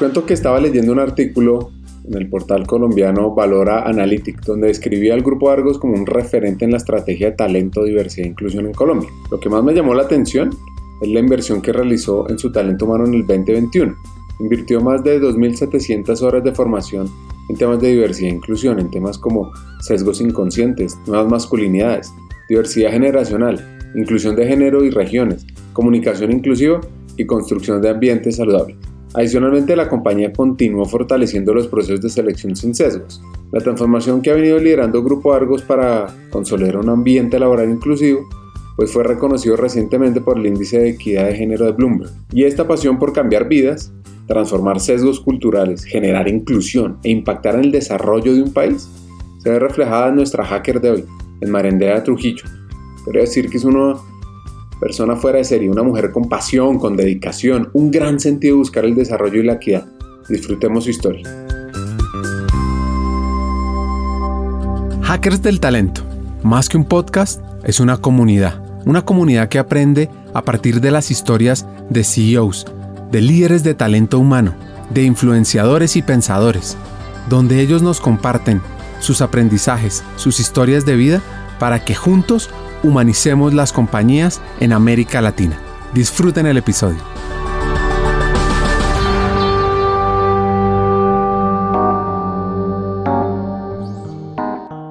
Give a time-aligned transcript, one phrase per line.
[0.00, 1.72] cuento que estaba leyendo un artículo
[2.08, 6.70] en el portal colombiano Valora Analytics, donde describía al Grupo Argos como un referente en
[6.70, 9.10] la estrategia de talento, diversidad e inclusión en Colombia.
[9.30, 10.56] Lo que más me llamó la atención
[11.02, 13.94] es la inversión que realizó en su talento humano en el 2021.
[14.40, 17.06] Invirtió más de 2.700 horas de formación
[17.50, 22.10] en temas de diversidad e inclusión, en temas como sesgos inconscientes, nuevas masculinidades,
[22.48, 23.62] diversidad generacional,
[23.94, 26.80] inclusión de género y regiones, comunicación inclusiva
[27.18, 28.78] y construcción de ambientes saludables.
[29.14, 33.20] Adicionalmente, la compañía continuó fortaleciendo los procesos de selección sin sesgos.
[33.52, 38.28] La transformación que ha venido liderando Grupo Argos para consolidar un ambiente laboral inclusivo
[38.76, 42.10] pues fue reconocido recientemente por el Índice de Equidad de Género de Bloomberg.
[42.32, 43.92] Y esta pasión por cambiar vidas,
[44.26, 48.88] transformar sesgos culturales, generar inclusión e impactar en el desarrollo de un país,
[49.42, 51.04] se ve reflejada en nuestra hacker de hoy,
[51.42, 52.44] en Marendera Trujillo.
[53.04, 53.96] Podría decir que es una
[54.80, 58.84] persona fuera de serie, una mujer con pasión, con dedicación, un gran sentido de buscar
[58.84, 59.86] el desarrollo y la equidad.
[60.28, 61.28] Disfrutemos su historia.
[65.02, 66.02] Hackers del Talento.
[66.42, 71.10] Más que un podcast, es una comunidad una comunidad que aprende a partir de las
[71.10, 72.66] historias de CEOs,
[73.10, 74.54] de líderes de talento humano,
[74.90, 76.76] de influenciadores y pensadores,
[77.28, 78.60] donde ellos nos comparten
[79.00, 81.20] sus aprendizajes, sus historias de vida,
[81.58, 82.50] para que juntos
[82.82, 85.58] humanicemos las compañías en América Latina.
[85.94, 86.98] Disfruten el episodio.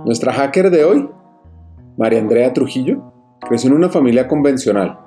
[0.05, 1.09] Nuestra hacker de hoy,
[1.97, 3.09] María Andrea Trujillo,
[3.47, 4.99] Creció en una familia convencional,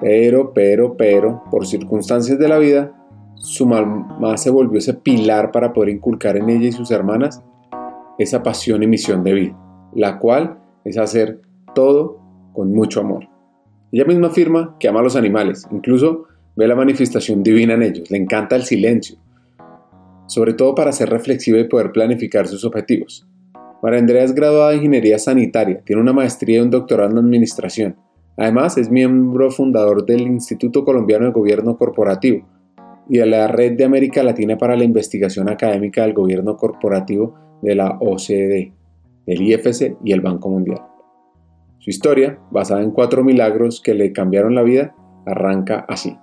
[0.00, 2.92] pero, pero, pero, por circunstancias de la vida,
[3.36, 7.42] su mamá se volvió ese pilar para poder inculcar en ella y sus hermanas
[8.18, 9.58] esa pasión y misión de vida,
[9.94, 11.40] la cual es hacer
[11.74, 12.18] todo
[12.52, 13.28] con mucho amor.
[13.92, 16.24] Ella misma afirma que ama a los animales, incluso
[16.56, 19.18] ve la manifestación divina en ellos, le encanta el silencio,
[20.26, 23.26] sobre todo para ser reflexiva y poder planificar sus objetivos.
[23.82, 27.96] María Andrea es graduada de Ingeniería Sanitaria, tiene una maestría y un doctorado en Administración.
[28.36, 32.48] Además, es miembro fundador del Instituto Colombiano de Gobierno Corporativo
[33.08, 37.74] y de la Red de América Latina para la Investigación Académica del Gobierno Corporativo de
[37.74, 38.72] la OCDE,
[39.26, 40.80] del IFC y el Banco Mundial.
[41.84, 44.94] Su historia, basada en cuatro milagros que le cambiaron la vida,
[45.26, 46.16] arranca así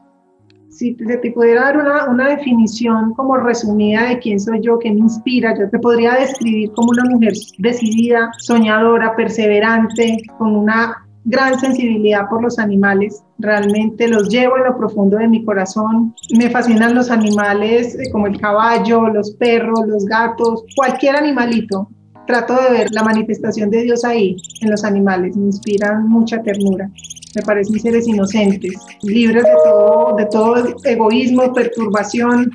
[0.70, 5.02] si te pudiera dar una, una, definición como resumida de quién soy yo, qué me
[5.02, 12.28] inspira, yo te podría describir como una mujer decidida, soñadora, perseverante, con una gran sensibilidad
[12.30, 13.24] por los animales.
[13.38, 16.16] Realmente los llevo en lo profundo de mi corazón.
[16.36, 21.90] Me fascinan los animales eh, como el caballo, los perros, los gatos, cualquier animalito.
[22.28, 25.36] Trato de ver la manifestación de Dios ahí, en los animales.
[25.36, 26.90] Me inspiran mucha ternura
[27.36, 28.74] me parecen seres inocentes,
[29.04, 32.52] libres de todo, de todo egoísmo, perturbación,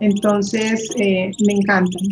[0.00, 2.02] entonces eh, me encantan.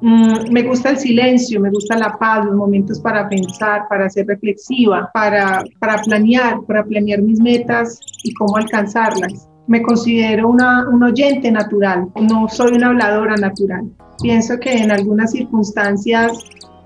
[0.00, 4.26] Mm, me gusta el silencio, me gusta la paz, los momentos para pensar, para ser
[4.26, 9.48] reflexiva, para, para planear, para planear mis metas y cómo alcanzarlas.
[9.68, 13.90] Me considero una, un oyente natural, no soy una habladora natural.
[14.22, 16.32] Pienso que en algunas circunstancias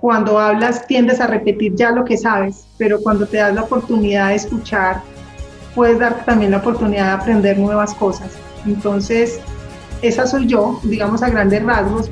[0.01, 4.29] cuando hablas tiendes a repetir ya lo que sabes, pero cuando te das la oportunidad
[4.29, 5.03] de escuchar,
[5.75, 8.31] puedes darte también la oportunidad de aprender nuevas cosas.
[8.67, 9.41] Entonces,
[10.01, 12.11] esa soy yo, digamos a grandes rasgos.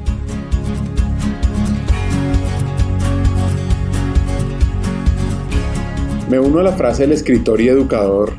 [6.28, 8.34] Me uno a la frase del escritor y educador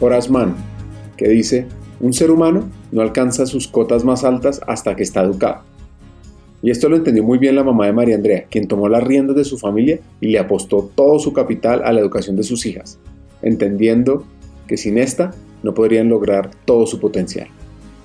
[0.00, 0.56] Horace Mann,
[1.18, 1.66] que dice,
[2.00, 5.73] un ser humano no alcanza sus cotas más altas hasta que está educado.
[6.64, 9.36] Y esto lo entendió muy bien la mamá de María Andrea, quien tomó las riendas
[9.36, 12.98] de su familia y le apostó todo su capital a la educación de sus hijas,
[13.42, 14.24] entendiendo
[14.66, 15.32] que sin esta
[15.62, 17.48] no podrían lograr todo su potencial.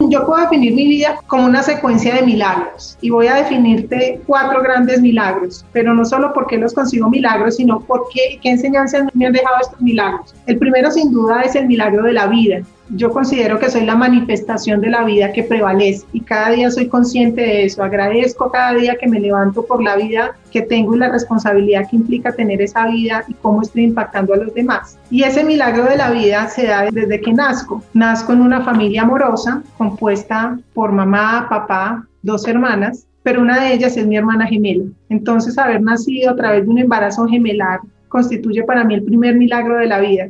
[0.10, 4.62] Yo puedo definir mi vida como una secuencia de milagros y voy a definirte cuatro
[4.62, 9.32] grandes milagros, pero no solo porque los consigo milagros, sino porque qué enseñanzas me han
[9.32, 10.36] dejado estos milagros.
[10.48, 13.96] El primero sin duda es el milagro de la vida yo considero que soy la
[13.96, 17.84] manifestación de la vida que prevalece y cada día soy consciente de eso.
[17.84, 21.98] Agradezco cada día que me levanto por la vida que tengo y la responsabilidad que
[21.98, 24.98] implica tener esa vida y cómo estoy impactando a los demás.
[25.12, 27.84] Y ese milagro de la vida se da desde que nazco.
[27.94, 33.98] Nazco en una familia amorosa compuesta por mamá, papá, dos hermanas, pero una de ellas
[33.98, 34.86] es mi hermana gemela.
[35.10, 39.78] Entonces, haber nacido a través de un embarazo gemelar constituye para mí el primer milagro
[39.78, 40.30] de la vida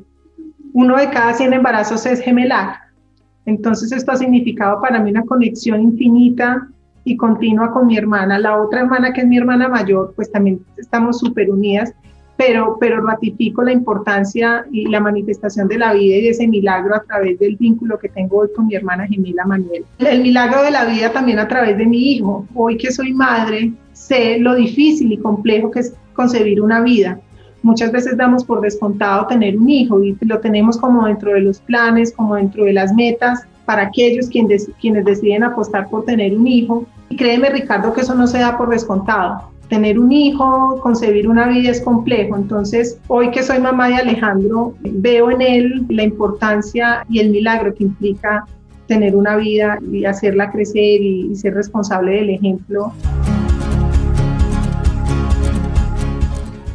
[0.80, 2.76] uno de cada 100 embarazos es gemelar.
[3.46, 6.70] Entonces esto ha significado para mí una conexión infinita
[7.04, 8.40] y continua con mi hermana.
[8.40, 11.94] La otra hermana, que es mi hermana mayor, pues también estamos súper unidas.
[12.38, 16.96] pero, pero ratifico la importancia y la manifestación de la vida y de ese milagro
[16.96, 19.84] a través del vínculo que tengo hoy con mi hermana gemela Manuel.
[19.98, 22.48] El milagro de la vida también a través de mi hijo.
[22.56, 27.20] Hoy que soy madre, sé lo difícil y complejo que es concebir una vida.
[27.62, 31.60] Muchas veces damos por descontado tener un hijo y lo tenemos como dentro de los
[31.60, 36.48] planes, como dentro de las metas para aquellos quienes, quienes deciden apostar por tener un
[36.48, 36.86] hijo.
[37.10, 41.48] Y créeme, Ricardo, que eso no se da por descontado tener un hijo, concebir una
[41.48, 42.36] vida es complejo.
[42.36, 47.74] Entonces, hoy que soy mamá de Alejandro, veo en él la importancia y el milagro
[47.74, 48.46] que implica
[48.88, 52.92] tener una vida y hacerla crecer y, ser responsable del ejemplo.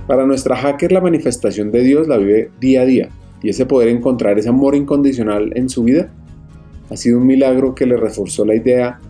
[0.07, 3.09] Para nuestra hacker, la manifestación de Dios la vive día a día
[3.43, 6.13] y ese poder encontrar ese amor incondicional en su vida
[6.91, 9.01] ha sido un milagro que le reforzó la idea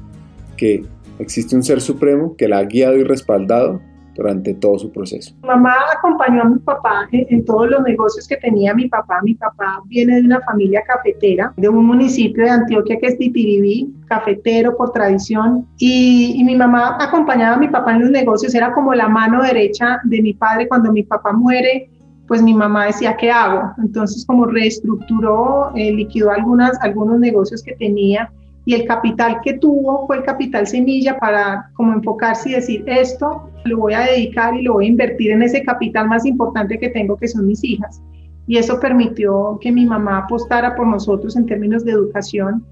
[0.56, 0.84] que
[1.18, 3.80] Existe un ser supremo que la ha guiado y respaldado
[4.14, 5.34] durante todo su proceso.
[5.42, 9.20] Mamá acompañó a mi papá en, todos los negocios que tenía mi papá.
[9.22, 13.92] Mi papá viene de una familia cafetera, de un municipio de Antioquia que es Titiribí,
[14.06, 15.66] cafetero por tradición.
[15.78, 19.42] Y, y, mi mamá acompañaba a mi papá en los negocios, era como la mano
[19.42, 20.68] derecha de mi padre.
[20.68, 21.90] Cuando mi papá muere,
[22.26, 23.72] pues mi mamá decía, ¿qué hago?
[23.78, 28.30] Entonces como reestructuró, eh, liquidó algunas, algunos negocios que tenía
[28.66, 33.50] y el capital que tuvo fue el capital semilla para como enfocarse y decir esto
[33.64, 36.90] lo voy a dedicar y lo voy a invertir en ese capital más importante que
[36.90, 38.02] tengo que son mis hijas.
[38.46, 42.64] Y eso permitió que mi mamá apostara por nosotros en términos de educación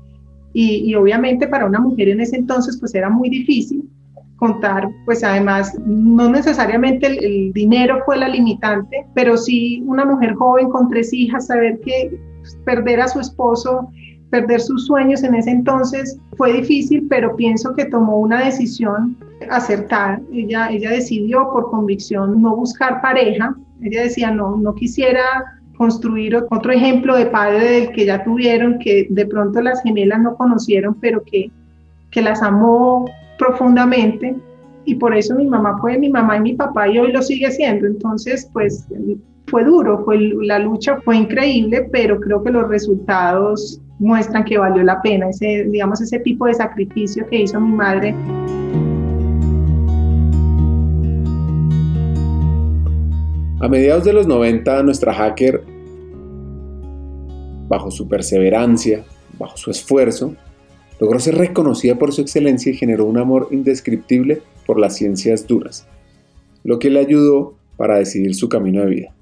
[0.53, 3.89] y, y obviamente para una mujer en ese entonces pues era muy difícil
[4.37, 10.35] contar, pues además no necesariamente el, el dinero fue la limitante, pero sí una mujer
[10.35, 12.19] joven con tres hijas, saber que
[12.65, 13.89] perder a su esposo
[14.33, 19.15] perder sus sueños en ese entonces fue difícil, pero pienso que tomó una decisión
[19.51, 20.23] acertada.
[20.33, 23.55] Ella, ella decidió por convicción no buscar pareja.
[23.83, 25.23] Ella decía, no, no quisiera
[25.77, 30.35] construir otro ejemplo de padre del que ya tuvieron, que de pronto las gemelas no
[30.35, 31.51] conocieron, pero que,
[32.11, 33.05] que las amó
[33.39, 34.35] profundamente.
[34.87, 37.51] Y por eso mi mamá fue mi mamá y mi papá y hoy lo sigue
[37.51, 37.87] siendo.
[37.87, 38.89] Entonces, pues
[39.49, 44.83] fue duro, fue, la lucha fue increíble, pero creo que los resultados muestran que valió
[44.83, 48.15] la pena ese, digamos, ese tipo de sacrificio que hizo mi madre.
[53.61, 55.63] A mediados de los 90, nuestra hacker,
[57.69, 59.05] bajo su perseverancia,
[59.39, 60.35] bajo su esfuerzo,
[60.99, 65.87] logró ser reconocida por su excelencia y generó un amor indescriptible por las ciencias duras,
[66.65, 69.15] lo que le ayudó para decidir su camino de vida.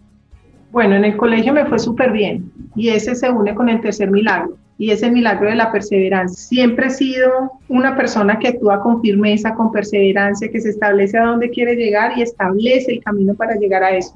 [0.73, 4.11] Bueno, en el colegio me fue súper bien y ese se une con el tercer
[4.11, 6.43] milagro y ese milagro de la perseverancia.
[6.43, 11.27] Siempre he sido una persona que actúa con firmeza, con perseverancia, que se establece a
[11.27, 14.15] dónde quiere llegar y establece el camino para llegar a eso.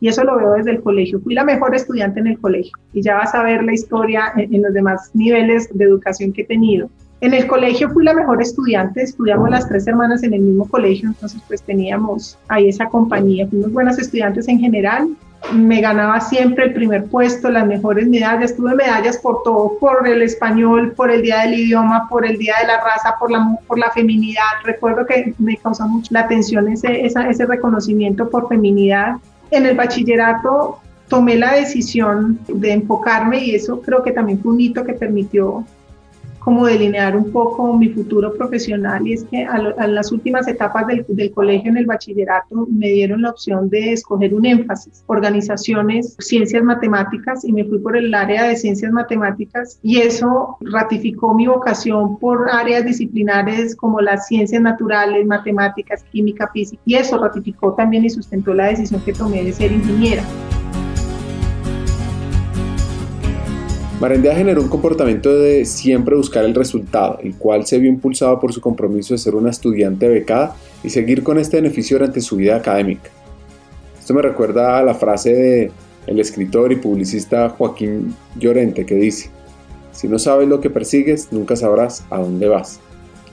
[0.00, 1.20] Y eso lo veo desde el colegio.
[1.20, 4.60] Fui la mejor estudiante en el colegio y ya vas a ver la historia en,
[4.60, 6.90] los demás niveles de educación que he tenido.
[7.20, 11.10] En el colegio fui la mejor estudiante, estudiamos las tres hermanas en el mismo colegio,
[11.10, 15.10] entonces pues teníamos ahí esa compañía, fuimos buenas estudiantes en general,
[15.52, 20.22] me ganaba siempre el primer puesto, las mejores medallas, tuve medallas por todo, por el
[20.22, 23.78] español, por el Día del Idioma, por el Día de la Raza, por la, por
[23.78, 24.42] la feminidad.
[24.64, 29.16] Recuerdo que me causó mucho la atención ese, ese reconocimiento por feminidad.
[29.50, 30.78] En el bachillerato
[31.08, 35.64] tomé la decisión de enfocarme y eso creo que también fue un hito que permitió
[36.50, 41.06] como delinear un poco mi futuro profesional y es que a, las últimas etapas del,
[41.06, 46.64] del, colegio en el bachillerato me dieron la opción de escoger un énfasis, organizaciones, ciencias
[46.64, 52.18] matemáticas y me fui por el área de ciencias matemáticas y eso ratificó mi vocación
[52.18, 58.10] por áreas disciplinares como las ciencias naturales, matemáticas, química, física y eso ratificó también y
[58.10, 60.24] sustentó la decisión que tomé de ser ingeniera.
[64.00, 68.50] Marendea generó un comportamiento de siempre buscar el resultado, el cual se vio impulsado por
[68.50, 72.56] su compromiso de ser una estudiante becada y seguir con este beneficio durante su vida
[72.56, 73.10] académica.
[73.98, 75.70] Esto me recuerda a la frase de
[76.06, 79.28] el escritor y publicista Joaquín Llorente que dice,
[79.92, 82.80] si no sabes lo que persigues, nunca sabrás a dónde vas.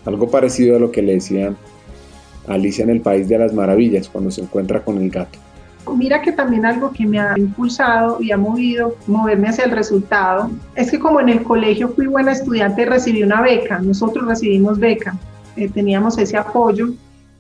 [0.04, 1.56] Algo parecido a lo que le decían
[2.46, 5.40] Alicia en el País de las Maravillas cuando se encuentra con el gato.
[5.96, 10.50] Mira que también algo que me ha impulsado y ha movido moverme hacia el resultado
[10.76, 15.16] es que como en el colegio fui buena estudiante, recibí una beca, nosotros recibimos beca,
[15.56, 16.90] eh, teníamos ese apoyo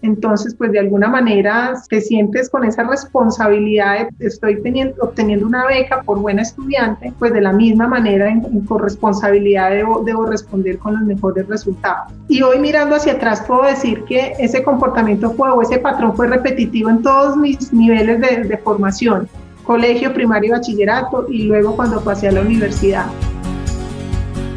[0.02, 5.66] Entonces, pues de alguna manera te sientes con esa responsabilidad de estoy teniendo, obteniendo una
[5.66, 10.94] beca por buena estudiante, pues de la misma manera en, corresponsabilidad debo, debo, responder con
[10.94, 12.14] los mejores resultados.
[12.28, 16.28] Y hoy mirando hacia atrás puedo decir que ese comportamiento fue o ese patrón fue
[16.28, 19.28] repetitivo en todos mis niveles de, de formación,
[19.64, 23.08] colegio, primario, bachillerato y luego cuando pasé a la universidad.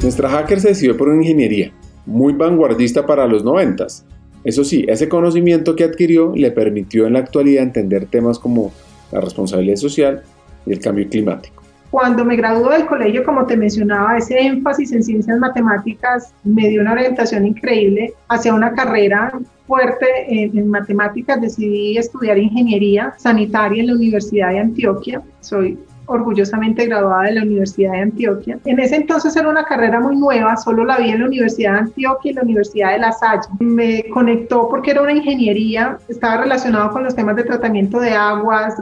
[0.03, 1.73] Nuestra hacker se decidió por una ingeniería,
[2.05, 4.05] muy vanguardista para los noventas
[4.45, 8.73] eso sí, ese conocimiento que adquirió le permitió en la actualidad entender temas como
[9.13, 10.23] la responsabilidad social
[10.67, 11.63] y el cambio climático.
[11.91, 16.83] Cuando me gradué del colegio, como te mencionaba, ese énfasis en ciencias matemáticas me dio
[16.83, 19.33] una orientación increíble hacia una carrera
[19.67, 21.41] fuerte en, en, matemáticas.
[21.41, 25.21] Decidí estudiar ingeniería sanitaria en la Universidad de Antioquia.
[25.41, 25.77] Soy
[26.11, 28.59] orgullosamente graduada de la Universidad de Antioquia.
[28.65, 31.79] En ese entonces era una carrera muy nueva, solo la vi en la Universidad de
[31.79, 33.49] Antioquia y la Universidad de La Salle.
[33.61, 38.75] Me conectó porque era una ingeniería, estaba relacionado con los temas de tratamiento de aguas,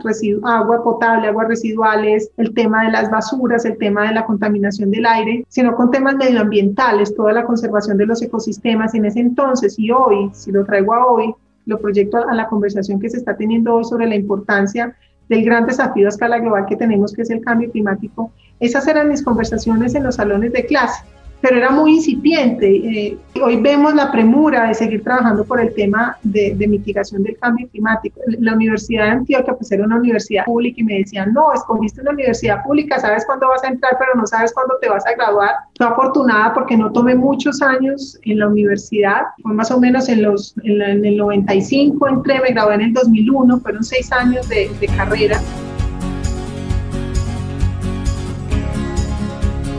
[0.44, 5.06] agua potable, aguas residuales, el tema de las basuras, el tema de la contaminación del
[5.06, 9.90] aire, sino con temas medioambientales, toda la conservación de los ecosistemas en ese entonces y
[9.90, 11.34] hoy, si lo traigo a hoy,
[11.66, 14.96] lo proyecto a la conversación que se está teniendo hoy sobre la importancia
[15.28, 18.32] del gran desafío a escala global que tenemos, que es el cambio climático.
[18.60, 21.04] Esas eran mis conversaciones en los salones de clase
[21.40, 22.66] pero era muy incipiente.
[22.68, 27.68] Eh, hoy vemos la premura de seguir trabajando por el tema de, mitigación del cambio
[27.68, 28.20] climático.
[28.40, 32.10] La Universidad de Antioquia pues era una universidad pública y me decían, no, escogiste una
[32.10, 35.50] universidad pública, sabes cuándo vas a entrar, pero no sabes cuándo te vas a graduar.
[35.76, 40.22] Fui afortunada porque no tomé muchos años en la universidad, fue más o menos en,
[40.22, 44.86] los, en, el 95 entré, me gradué en el 2001, fueron seis años de, de
[44.88, 45.40] carrera.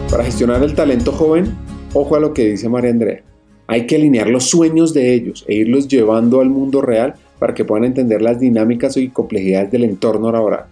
[0.10, 1.56] Para gestionar el talento joven,
[1.94, 3.22] ojo a lo que dice María Andrea.
[3.68, 7.64] Hay que alinear los sueños de ellos e irlos llevando al mundo real para que
[7.64, 10.66] puedan entender las dinámicas y complejidades del entorno laboral.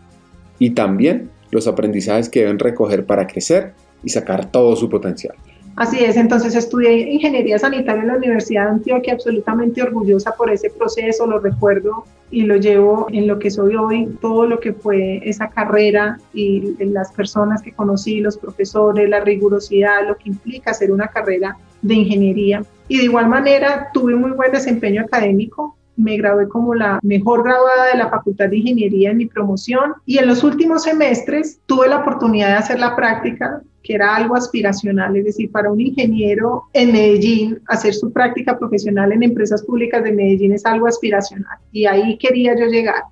[0.57, 5.35] Y también los aprendizajes que deben recoger para crecer y sacar todo su potencial.
[5.75, 10.71] Así es, entonces estudié ingeniería sanitaria en la Universidad de Antioquia, absolutamente orgullosa por ese
[10.71, 15.21] proceso, lo recuerdo y lo llevo en lo que soy hoy, todo lo que fue
[15.27, 20.91] esa carrera y las personas que conocí, los profesores, la rigurosidad, lo que implica hacer
[20.91, 22.63] una carrera de ingeniería.
[22.87, 27.87] Y de igual manera tuve muy buen desempeño académico, me gradué como la mejor graduada
[27.91, 31.97] de la Facultad de Ingeniería en mi promoción y en los últimos semestres tuve la
[31.97, 36.91] oportunidad de hacer la práctica que era algo aspiracional, es decir, para un ingeniero en
[36.91, 42.17] Medellín, hacer su práctica profesional en empresas públicas de Medellín es algo aspiracional y ahí
[42.17, 43.03] quería yo llegar.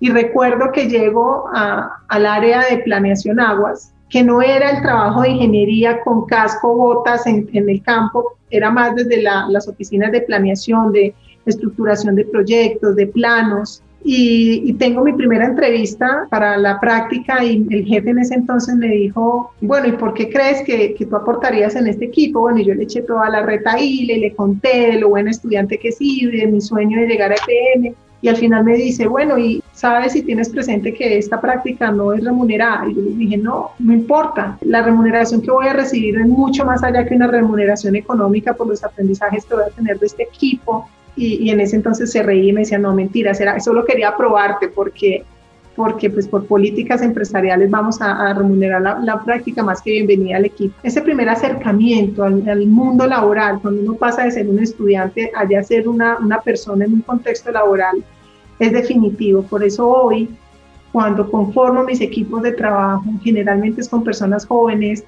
[0.00, 5.30] Y recuerdo que llego al área de planeación aguas, que no era el trabajo de
[5.30, 11.14] ingeniería con casco, botas en, el campo, era más desde las oficinas de planeación, de
[11.44, 17.84] estructuración de proyectos, de planos, y, tengo mi primera entrevista para la práctica y el
[17.84, 21.74] jefe en ese entonces me dijo, bueno, ¿y por qué crees que, que tú aportarías
[21.74, 22.40] en este equipo?
[22.40, 25.78] Bueno, y yo le eché toda la reta y le conté de lo buen estudiante
[25.78, 27.94] que sí, de mi sueño de llegar a EPM.
[28.20, 32.12] Y al final me dice, bueno, ¿y sabes si tienes presente que esta práctica no
[32.12, 32.88] es remunerada?
[32.88, 34.58] Y yo le dije, no, no importa.
[34.62, 38.66] La remuneración que voy a recibir es mucho más allá que una remuneración económica por
[38.66, 40.88] los aprendizajes que voy a tener de este equipo,
[41.18, 44.68] y, en ese entonces se reía y me decía, no, mentira, era, solo quería probarte
[44.68, 45.24] porque,
[45.74, 50.74] porque pues por políticas empresariales vamos a, remunerar la, práctica más que bienvenida al equipo.
[50.82, 55.88] Ese primer acercamiento al, mundo laboral, cuando uno pasa de ser un estudiante a ser
[55.88, 58.04] una, una persona en un contexto laboral,
[58.58, 59.42] es definitivo.
[59.42, 60.28] Por eso hoy,
[60.92, 65.04] cuando conformo mis equipos de trabajo, generalmente es con personas jóvenes,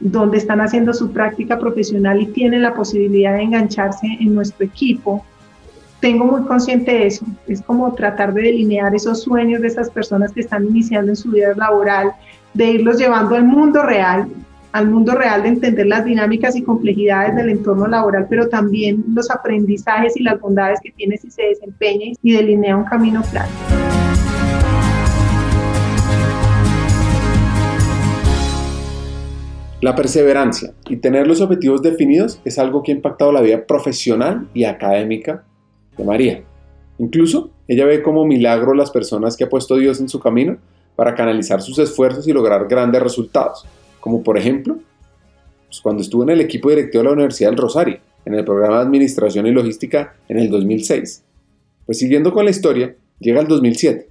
[0.00, 5.24] donde están haciendo su práctica profesional y tienen la posibilidad de engancharse en nuestro equipo,
[6.00, 7.24] tengo muy consciente eso.
[7.46, 11.30] Es como tratar de delinear esos sueños de esas personas que están iniciando en su
[11.30, 12.12] vida laboral,
[12.54, 14.28] de irlos llevando al mundo real,
[14.72, 19.30] al mundo real de entender las dinámicas y complejidades del entorno laboral, pero también los
[19.30, 23.50] aprendizajes y las bondades que tiene si se desempeña y delinea un camino claro.
[29.82, 34.48] La perseverancia y tener los objetivos definidos es algo que ha impactado la vida profesional
[34.52, 35.44] y académica
[35.96, 36.42] de María.
[36.98, 40.58] Incluso ella ve como milagro las personas que ha puesto Dios en su camino
[40.94, 43.66] para canalizar sus esfuerzos y lograr grandes resultados,
[44.00, 44.78] como por ejemplo
[45.66, 48.76] pues cuando estuvo en el equipo directivo de la Universidad del Rosario, en el programa
[48.76, 51.24] de Administración y Logística en el 2006.
[51.84, 54.08] Pues siguiendo con la historia, llega el 2007.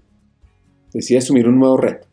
[0.94, 2.08] Decide asumir un nuevo reto,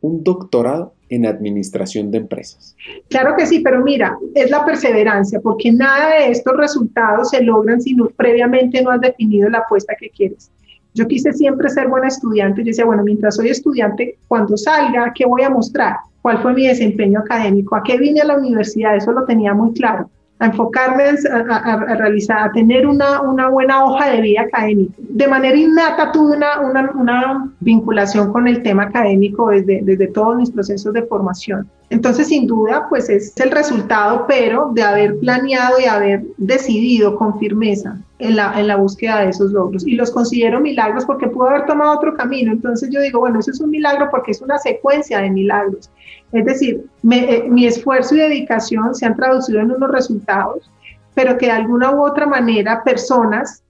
[0.00, 2.74] un doctorado en administración de empresas?
[3.08, 7.80] Claro que sí, pero mira, es la perseverancia, porque nada de estos resultados se logran
[7.80, 10.50] si no, previamente no has definido la apuesta que quieres.
[10.94, 12.62] Yo quise siempre ser buena estudiante.
[12.62, 15.96] Yo decía, bueno, mientras soy estudiante, cuando salga, ¿qué voy a mostrar?
[16.20, 17.76] ¿Cuál fue mi desempeño académico?
[17.76, 18.96] ¿A qué vine a la universidad?
[18.96, 20.10] Eso lo tenía muy claro
[20.42, 24.92] a enfocarme a, realizar, a tener una, una, buena hoja de vida académica.
[24.98, 30.36] De manera innata tuve una, una, una vinculación con el tema académico desde, desde todos
[30.36, 31.70] mis procesos de formación.
[31.92, 37.38] Entonces, sin duda, pues es el resultado, pero de haber planeado y haber decidido con
[37.38, 39.86] firmeza en la, en la búsqueda de esos logros.
[39.86, 42.50] Y los considero milagros porque pudo haber tomado otro camino.
[42.50, 45.90] Entonces yo digo, bueno, eso es un milagro porque es una secuencia de milagros.
[46.32, 50.70] Es decir, eh, mi esfuerzo y dedicación se han traducido en unos resultados,
[51.12, 53.62] pero que de alguna u otra manera personas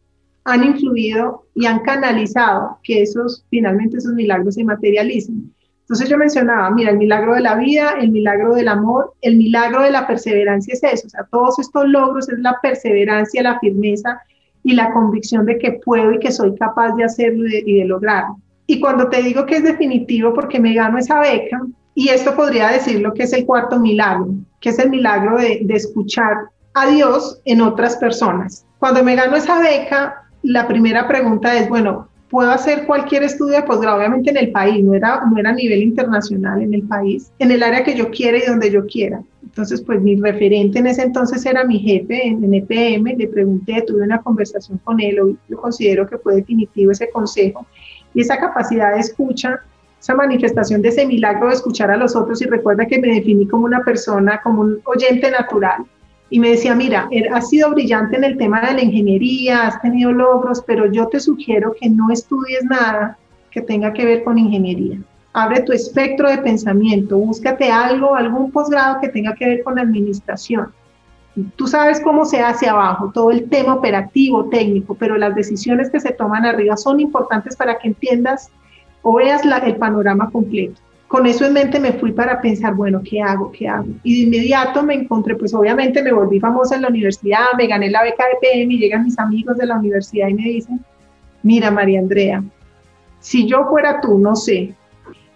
[0.45, 5.52] han influido y han canalizado que esos, finalmente esos milagros se materialicen.
[5.92, 9.82] Entonces yo mencionaba, mira, el milagro de la vida, el milagro del amor, el milagro
[9.82, 14.22] de la perseverancia es eso, o sea, todos estos logros es la perseverancia, la firmeza
[14.64, 18.38] y la convicción de que puedo y que soy capaz de hacerlo y de, lograrlo.
[18.66, 21.61] Y cuando te digo que es definitivo porque me gano esa beca,
[21.94, 24.28] y esto podría decir lo que es el cuarto milagro,
[24.62, 26.38] que es el milagro de, de escuchar
[26.72, 28.64] a Dios en otras personas.
[28.78, 33.62] Cuando me gano esa beca, la primera pregunta es, bueno, puedo hacer cualquier estudio de
[33.62, 37.31] posgrado, obviamente en el país, no era, no era a nivel internacional, en el país,
[37.39, 39.23] en el área que yo quiera y donde yo quiera.
[39.45, 43.85] Entonces, pues mi referente en ese entonces era mi jefe en, en EPM, le pregunté,
[43.87, 47.67] tuve una conversación con él, hoy yo considero que fue definitivo ese consejo
[48.15, 49.61] y esa capacidad de escucha,
[50.01, 53.47] esa manifestación de ese milagro de escuchar a los otros y recuerda que me definí
[53.47, 55.85] como una persona, como un oyente natural
[56.33, 59.83] y me decía, mira, er, has sido brillante en el tema de la ingeniería, has
[59.83, 63.19] tenido logros, pero yo te sugiero que no estudies nada
[63.51, 64.99] que tenga que ver con ingeniería.
[65.35, 70.73] Abre tu espectro de pensamiento, búscate algo, algún posgrado que tenga que ver con administración.
[71.57, 76.01] Tú sabes cómo se hace abajo, todo el tema operativo, técnico, pero las decisiones que
[76.01, 78.51] se toman arriba son importantes para que entiendas
[79.03, 80.81] o veas el panorama completo
[81.12, 83.52] con eso en mente me fui para pensar, bueno, ¿qué hago?
[83.52, 83.85] ¿Qué hago?
[84.02, 87.90] Y de inmediato me encontré, pues obviamente me volví famosa en la universidad, me gané
[87.90, 90.83] la beca de PM y llegan mis amigos de la universidad y me dicen,
[91.42, 92.42] mira María Andrea,
[93.21, 94.75] si yo fuera tú, no sé,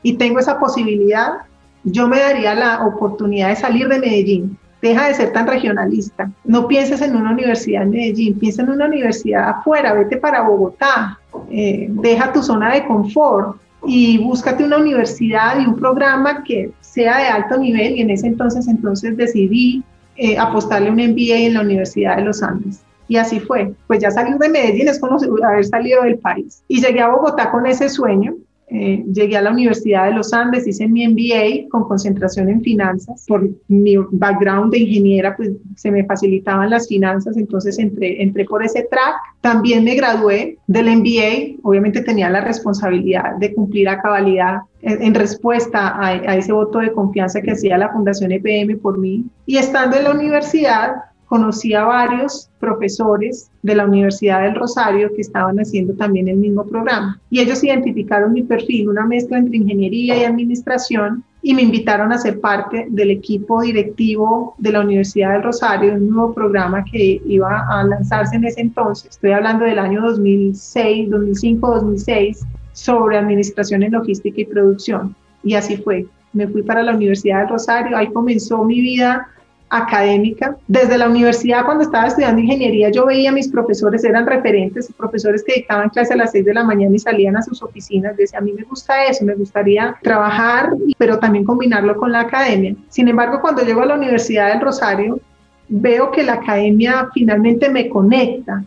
[0.02, 1.42] y tengo esa posibilidad,
[1.85, 4.56] yo me daría la oportunidad de salir de Medellín.
[4.80, 6.30] Deja de ser tan regionalista.
[6.45, 11.19] No pienses en una universidad en Medellín, piensa en una universidad afuera, vete para Bogotá,
[11.50, 17.19] eh, deja tu zona de confort, y búscate una universidad y un programa que sea
[17.19, 19.82] de alto nivel y en ese entonces entonces decidí
[20.17, 22.80] eh, apostarle un MBA en la Universidad de los Andes.
[23.08, 23.73] Y así fue.
[23.86, 26.62] Pues ya salir de Medellín es como haber salido del país.
[26.67, 28.34] Y llegué a Bogotá con ese sueño
[28.69, 33.25] eh, llegué a la Universidad de los Andes, hice mi MBA con concentración en finanzas.
[33.29, 38.65] Por mi background de ingeniera, pues se me facilitaban las finanzas, entonces entré, entré por
[38.65, 39.15] ese track.
[39.41, 45.89] También me gradué del MBA, obviamente tenía la responsabilidad de cumplir a cabalidad en, respuesta
[45.89, 49.25] a, a ese voto de confianza que hacía la Fundación EPM por mí.
[49.47, 50.93] Y estando en la universidad,
[51.26, 56.65] conocí a varios profesores de la Universidad del Rosario que estaban haciendo también el mismo
[56.65, 57.21] programa.
[57.30, 62.19] Y ellos identificaron mi perfil, una mezcla entre ingeniería y administración, y me invitaron a
[62.19, 67.67] ser parte del equipo directivo de la Universidad del Rosario, un nuevo programa que iba
[67.69, 69.10] a lanzarse en ese entonces.
[69.10, 75.15] Estoy hablando del año 2006, 2005, 2006, sobre administración en logística y producción.
[75.45, 76.06] Y así fue.
[76.32, 79.28] Me fui para la Universidad del Rosario, ahí comenzó mi vida
[79.69, 80.57] académica.
[80.69, 85.43] Desde la universidad, cuando estaba estudiando ingeniería, yo veía a mis profesores, eran referentes, profesores
[85.45, 88.17] que dictaban clase a las 6 de la mañana y salían a sus oficinas.
[88.17, 92.75] Decía, a mí me gusta eso, me gustaría trabajar, pero también combinarlo con la academia.
[92.89, 95.21] Sin embargo, cuando llego a la Universidad del Rosario,
[95.69, 98.65] veo que la academia finalmente me conecta.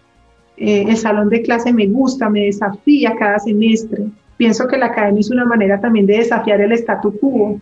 [0.58, 4.08] Eh, el salón de clase me gusta, me desafía cada semestre.
[4.36, 7.60] Pienso que la academia es una manera también de desafiar el statu quo,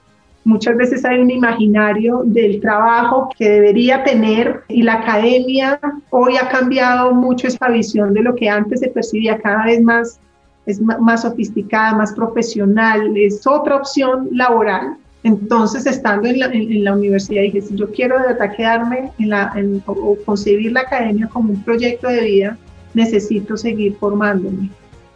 [0.47, 5.77] Muchas veces hay un imaginario del trabajo que debería tener y la academia
[6.09, 10.21] hoy ha cambiado mucho esa visión de lo que antes se percibía cada vez más
[10.65, 14.95] es más sofisticada, más profesional, es otra opción laboral.
[15.23, 19.29] Entonces, estando en la, en, la universidad, dije, si yo quiero de verdad quedarme en
[19.29, 19.53] la,
[19.85, 22.57] o, concebir la academia como un proyecto de vida,
[22.93, 24.69] necesito seguir formándome.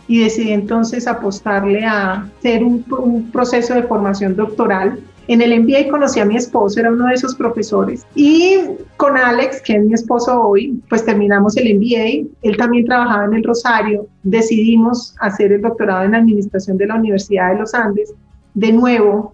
[0.09, 4.99] Y decidí entonces apostarle a hacer un, un proceso de formación doctoral
[5.33, 8.05] en el MBA conocí a mi esposo, era uno de esos profesores.
[8.15, 8.59] Y
[8.97, 12.29] con Alex, que es mi esposo hoy, pues terminamos el MBA.
[12.41, 14.07] Él también trabajaba en el Rosario.
[14.23, 18.13] Decidimos hacer el doctorado en Administración de la Universidad de los Andes.
[18.53, 19.33] De nuevo,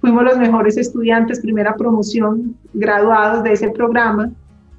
[0.00, 4.30] fuimos los mejores estudiantes, primera promoción, graduados de ese programa.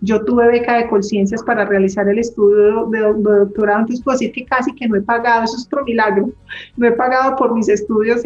[0.01, 4.45] Yo tuve beca de Colciencias para realizar el estudio de, doctorado, entonces puedo decir que
[4.45, 6.29] casi que no he pagado, eso es otro milagro,
[6.77, 8.21] no he pagado por mis estudios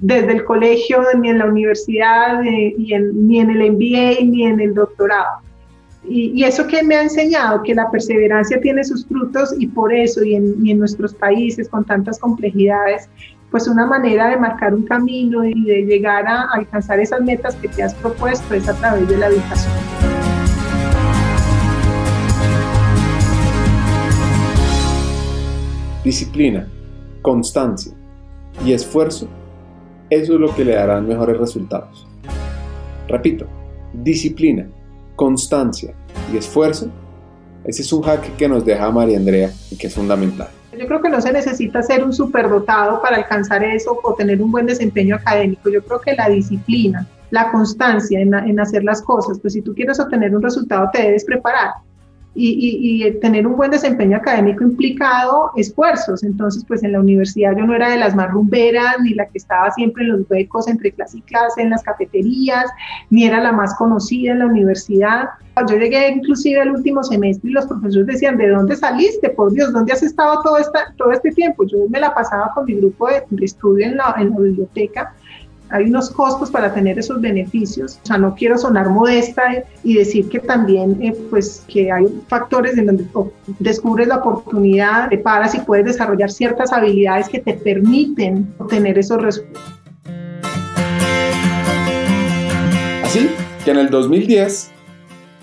[0.00, 5.42] desde el colegio, ni en la universidad, ni en el MBA, ni en el doctorado.
[6.08, 10.24] Y, eso que me ha enseñado, que la perseverancia tiene sus frutos y por eso,
[10.24, 13.10] y en, y en nuestros países con tantas complejidades,
[13.50, 17.68] pues una manera de marcar un camino y de llegar a alcanzar esas metas que
[17.68, 19.74] te has propuesto es a través de la educación.
[26.04, 26.66] Disciplina,
[27.20, 27.92] constancia
[28.64, 29.28] y esfuerzo,
[30.10, 32.06] eso es lo que le darán mejores resultados.
[33.08, 33.46] Repito,
[33.92, 34.68] disciplina,
[35.16, 35.94] constancia
[36.32, 36.90] y esfuerzo,
[37.64, 40.48] ese es un hack que nos deja María Andrea y que es fundamental.
[40.78, 44.52] Yo creo que no se necesita ser un superdotado para alcanzar eso o tener un
[44.52, 45.68] buen desempeño académico.
[45.68, 49.98] Yo creo que la disciplina, la constancia en hacer las cosas, pues si tú quieres
[49.98, 51.72] obtener un resultado te debes preparar
[52.34, 56.22] y, tener un buen desempeño académico implicado esfuerzos.
[56.22, 59.38] Entonces, pues en la universidad yo no era de las más rumberas, ni la que
[59.38, 62.70] estaba siempre en los huecos entre clase y clase, en las cafeterías,
[63.10, 65.28] ni era la más conocida en la universidad.
[65.68, 69.30] Yo llegué inclusive al último semestre y los profesores decían, ¿de dónde saliste?
[69.30, 71.64] Por Dios, ¿dónde has estado todo, esta, todo este tiempo?
[71.66, 75.12] Yo me la pasaba con mi grupo de, estudio en la, en la biblioteca
[75.70, 77.98] hay unos costos para tener esos beneficios.
[78.02, 82.76] O sea, no quiero sonar modesta y decir que también, eh, pues, que hay factores
[82.78, 83.06] en donde
[83.58, 89.20] descubres la oportunidad, te paras y puedes desarrollar ciertas habilidades que te permiten obtener esos
[89.20, 89.68] resultados.
[93.04, 93.30] Así
[93.64, 94.70] que en el 2010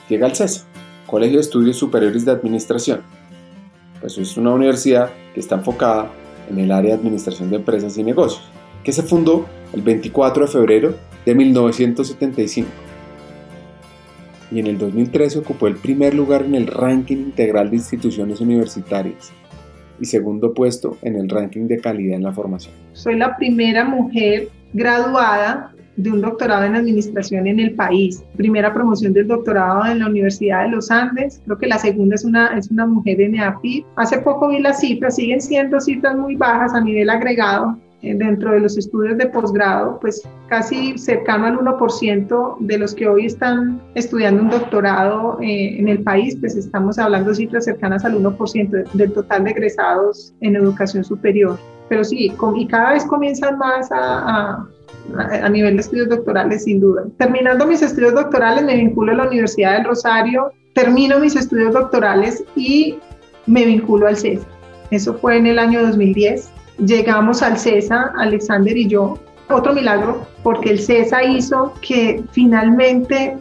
[0.10, 0.66] llega al CESA,
[1.08, 3.02] Colegio de Estudios Superiores de Administración.
[4.02, 6.12] Pues es una universidad que está enfocada
[6.50, 8.44] en el área de administración de empresas y negocios
[8.86, 10.96] que se fundó el 24 de febrero
[11.26, 12.70] de 1975
[14.52, 19.34] y en el 2013 ocupó el primer lugar en el ranking integral de instituciones universitarias
[20.00, 22.76] y segundo puesto en el ranking de calidad en la formación.
[22.94, 28.24] Soy la primera mujer graduada de un doctorado en administración en el país.
[28.36, 31.42] Primera promoción del doctorado en la Universidad de los Andes.
[31.46, 33.86] Creo que la segunda es una, es una mujer de NEAFID.
[33.96, 37.78] Hace poco vi las cifras, siguen siendo cifras muy bajas a nivel agregado,
[38.14, 43.26] dentro de los estudios de posgrado, pues casi cercano al 1% de los que hoy
[43.26, 48.92] están estudiando un doctorado eh, en el país, pues estamos hablando cifras cercanas al 1%
[48.94, 51.58] del total de egresados en educación superior.
[51.90, 54.68] Pero sí, y cada vez comienzan más a, a,
[55.18, 57.06] a nivel de estudios doctorales, sin duda.
[57.18, 62.44] Terminando mis estudios doctorales, me vinculo a la Universidad del Rosario, termino mis estudios doctorales
[62.56, 62.98] y
[63.46, 64.42] me vinculo al CES.
[64.92, 69.18] Eso fue en el año 2010 llegamos al CESA, Alexander y yo,
[69.50, 73.38] otro milagro, porque el CESA hizo que finalmente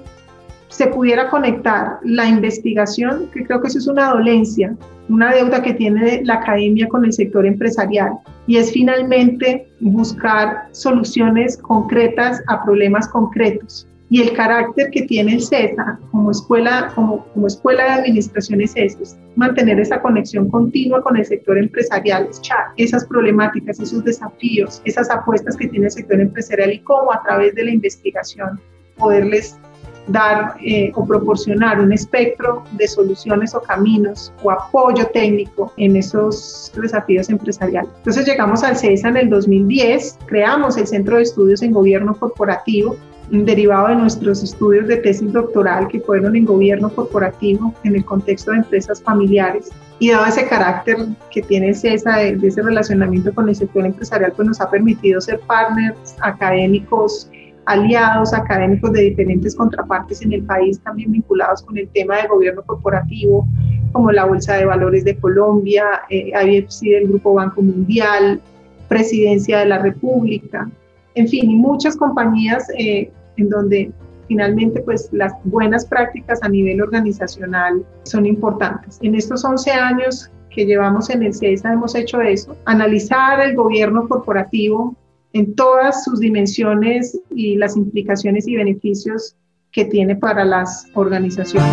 [0.68, 4.74] se pudiera conectar la investigación, que creo que eso es una dolencia,
[5.08, 8.12] una deuda que tiene la academia con el sector empresarial,
[8.46, 15.42] y es finalmente buscar soluciones concretas a problemas concretos y el carácter que tiene el
[15.42, 21.16] CESA como escuela, como, como escuela de administración es eso, mantener esa conexión continua con
[21.16, 22.28] el sector empresarial,
[22.76, 27.54] esas problemáticas, esos desafíos, esas apuestas que tiene el sector empresarial y cómo a través
[27.54, 28.60] de la investigación
[28.96, 29.58] poderles
[30.06, 36.70] dar eh, o proporcionar un espectro de soluciones o caminos o apoyo técnico en esos
[36.76, 37.90] desafíos empresariales.
[37.98, 42.96] Entonces llegamos al CESA en el 2010, creamos el Centro de Estudios en Gobierno Corporativo
[43.30, 48.50] derivado de nuestros estudios de tesis doctoral que fueron en gobierno corporativo en el contexto
[48.50, 50.96] de empresas familiares y dado ese carácter
[51.30, 55.40] que tiene CESA de, ese relacionamiento con el sector empresarial, pues nos ha permitido ser
[55.40, 57.30] partners académicos,
[57.66, 62.62] aliados académicos de diferentes contrapartes en el país, también vinculados con el tema de gobierno
[62.62, 63.46] corporativo,
[63.92, 68.40] como la Bolsa de Valores de Colombia, eh, IFC del Grupo Banco Mundial,
[68.88, 70.68] Presidencia de la República,
[71.14, 73.92] en fin, y muchas compañías eh, en donde
[74.28, 78.98] finalmente pues las buenas prácticas a nivel organizacional son importantes.
[79.02, 84.08] En estos 11 años que llevamos en el CESA hemos hecho eso, analizar el gobierno
[84.08, 84.96] corporativo
[85.32, 89.36] en todas sus dimensiones y las implicaciones y beneficios
[89.72, 91.68] que tiene para las organizaciones.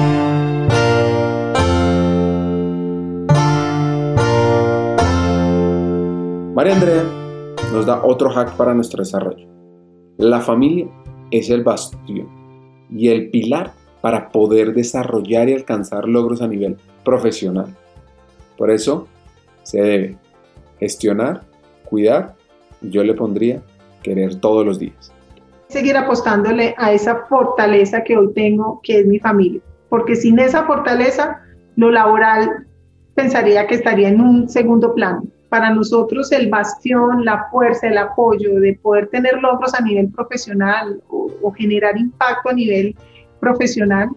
[6.53, 7.20] María Andrea
[7.71, 9.47] nos da otro hack para nuestro desarrollo.
[10.17, 10.87] La familia
[11.31, 12.27] es el bastión
[12.89, 17.75] y el pilar para poder desarrollar y alcanzar logros a nivel profesional.
[18.57, 19.07] Por eso
[19.63, 20.17] se debe
[20.79, 21.43] gestionar,
[21.85, 22.35] cuidar
[22.81, 23.61] y yo le pondría
[24.03, 25.13] querer todos los días.
[25.69, 30.65] Seguir apostándole a esa fortaleza que hoy tengo, que es mi familia, porque sin esa
[30.65, 31.41] fortaleza,
[31.77, 32.67] lo laboral
[33.15, 35.23] pensaría que estaría en un segundo plano.
[35.51, 41.03] Para nosotros el bastión, la fuerza, el apoyo de poder tener logros a nivel profesional
[41.09, 42.95] o, generar impacto a nivel
[43.41, 44.11] profesional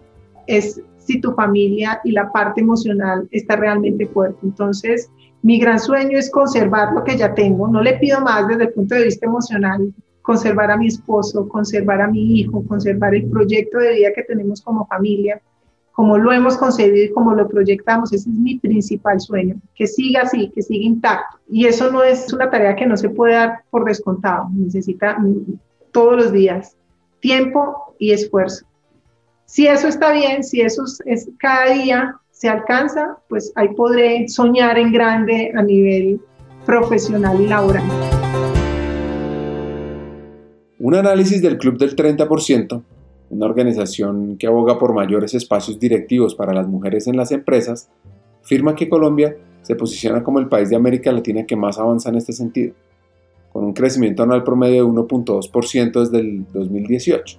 [0.47, 4.37] es si tu familia y la parte emocional está realmente fuerte.
[4.43, 7.67] Entonces, mi gran sueño es conservar lo que ya tengo.
[7.67, 11.99] No le pido más desde el punto de vista emocional, conservar a mi esposo, conservar
[11.99, 15.41] a mi hijo, conservar el proyecto de vida que tenemos como familia,
[15.95, 18.11] como lo hemos concebido y como lo proyectamos.
[18.11, 21.39] Ese es mi principal sueño, que siga así, que siga intacto.
[21.49, 24.49] Y eso no es una tarea que no se puede dar por descontado.
[24.53, 25.17] Necesita
[25.91, 26.75] todos los días
[27.21, 28.65] tiempo y esfuerzo.
[29.45, 34.77] Si eso está bien, si eso es cada día se alcanza, pues ahí podré soñar
[34.77, 36.19] en grande a nivel
[36.65, 37.83] profesional y laboral.
[40.77, 42.83] Un análisis del Club del 30%,
[43.35, 47.89] una organización que aboga por mayores espacios directivos para las mujeres en las empresas,
[48.43, 52.15] afirma que Colombia se posiciona como el país de América Latina que más avanza en
[52.15, 52.73] este sentido,
[53.51, 57.37] con un crecimiento anual promedio de 1.2% desde el 2018.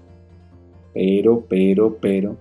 [0.92, 2.36] Pero, pero, pero,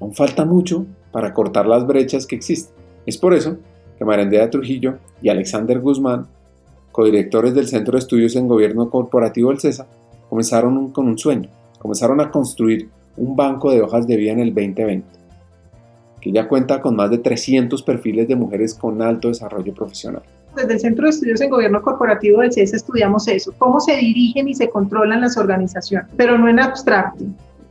[0.00, 2.74] aún falta mucho para cortar las brechas que existen.
[3.06, 3.58] Es por eso
[3.98, 6.26] que Marendea Trujillo y Alexander Guzmán,
[6.90, 9.86] codirectores del Centro de Estudios en Gobierno Corporativo del CESA,
[10.28, 11.50] comenzaron con un sueño,
[11.84, 15.06] comenzaron a construir un banco de hojas de vida en el 2020,
[16.18, 20.22] que ya cuenta con más de 300 perfiles de mujeres con alto desarrollo profesional.
[20.56, 24.48] Desde el Centro de Estudios en Gobierno Corporativo del CESA estudiamos eso, cómo se dirigen
[24.48, 27.22] y se controlan las organizaciones, pero no en abstracto,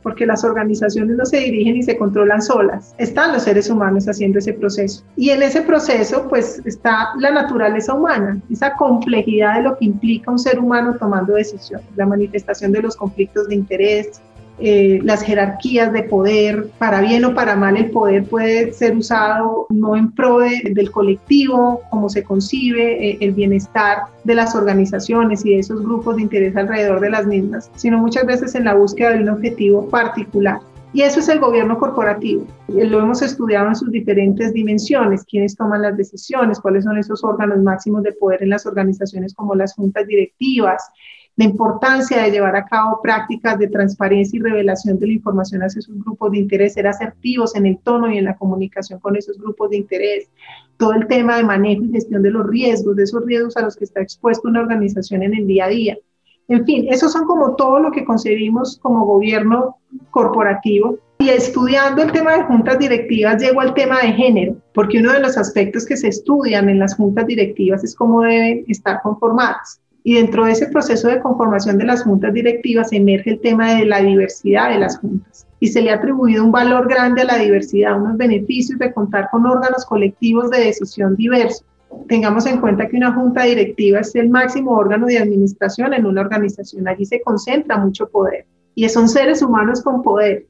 [0.04, 2.94] porque las organizaciones no se dirigen y se controlan solas.
[2.98, 5.02] Están los seres humanos haciendo ese proceso.
[5.16, 10.30] Y en ese proceso, pues está la naturaleza humana, esa complejidad de lo que implica
[10.30, 14.20] un ser humano tomando decisiones, la manifestación de los conflictos de interés,
[14.60, 19.66] eh, las jerarquías de poder, para bien o para mal, el poder puede ser usado
[19.68, 25.54] no en pro del colectivo, como se concibe eh, el bienestar de las organizaciones y
[25.54, 29.10] de esos grupos de interés alrededor de las mismas, sino muchas veces en la búsqueda
[29.10, 30.60] de un objetivo particular.
[30.92, 32.46] Y eso es el gobierno corporativo.
[32.68, 37.58] Lo hemos estudiado en sus diferentes dimensiones, quiénes toman las decisiones, cuáles son esos órganos
[37.58, 40.88] máximos de poder en las organizaciones como las juntas directivas,
[41.36, 45.80] la importancia de llevar a cabo prácticas de transparencia y revelación de la información hacia
[45.80, 49.38] esos grupos de interés, ser asertivos en el tono y en la comunicación con esos
[49.38, 50.28] grupos de interés,
[50.76, 53.76] todo el tema de manejo y gestión de los riesgos, de esos riesgos a los
[53.76, 55.98] que está expuesta una organización en el día a día.
[56.46, 59.78] En fin, esos son como todo lo que concebimos como gobierno
[60.10, 60.98] corporativo.
[61.18, 65.20] Y estudiando el tema de juntas directivas, llego al tema de género, porque uno de
[65.20, 69.80] los aspectos que se estudian en las juntas directivas es cómo deben estar conformadas.
[70.06, 73.86] Y dentro de ese proceso de conformación de las juntas directivas emerge el tema de
[73.86, 75.46] la diversidad de las juntas.
[75.60, 79.30] Y se le ha atribuido un valor grande a la diversidad, unos beneficios de contar
[79.30, 81.64] con órganos colectivos de decisión diversos.
[82.06, 86.20] Tengamos en cuenta que una junta directiva es el máximo órgano de administración en una
[86.20, 86.86] organización.
[86.86, 88.44] Allí se concentra mucho poder.
[88.74, 90.44] Y son seres humanos con poder.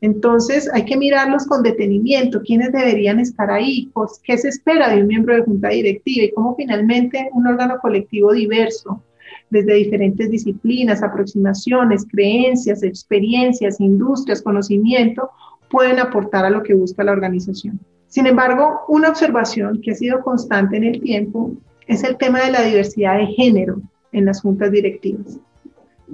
[0.00, 5.00] Entonces hay que mirarlos con detenimiento, quiénes deberían estar ahí, pues, qué se espera de
[5.00, 9.02] un miembro de junta directiva y cómo finalmente un órgano colectivo diverso,
[9.50, 15.30] desde diferentes disciplinas, aproximaciones, creencias, experiencias, industrias, conocimiento,
[15.70, 17.80] pueden aportar a lo que busca la organización.
[18.08, 21.52] Sin embargo, una observación que ha sido constante en el tiempo
[21.86, 23.80] es el tema de la diversidad de género
[24.12, 25.38] en las juntas directivas,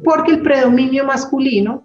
[0.04, 1.84] porque el predominio masculino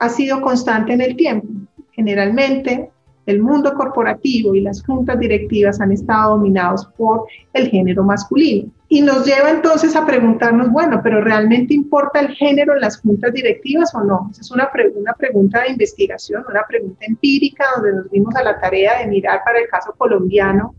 [0.00, 1.46] ha sido constante en el tiempo.
[1.92, 2.90] Generalmente,
[3.26, 8.70] el mundo corporativo y las juntas directivas han estado dominados por el género masculino.
[8.88, 13.32] Y nos lleva entonces a preguntarnos, bueno, pero ¿realmente importa el género en las juntas
[13.32, 14.28] directivas o no?
[14.32, 18.58] Esa es una, una pregunta de investigación, una pregunta empírica, donde nos dimos a la
[18.58, 20.74] tarea de mirar para el caso colombiano